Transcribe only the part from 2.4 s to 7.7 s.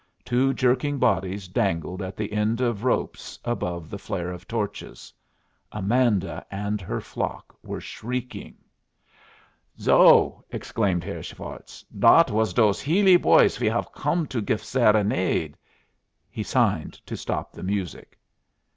of ropes, above the flare of torches. Amanda and her flock